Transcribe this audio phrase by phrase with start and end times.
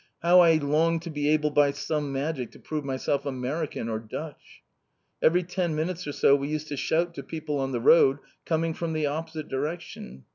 [0.23, 4.63] How I longed to be able by some magic to prove myself American or Dutch!
[5.21, 8.73] Every ten minutes or so we used to shout to people on the road, coming
[8.73, 10.25] from the opposite direction.